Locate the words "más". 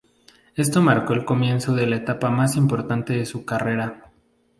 2.31-2.55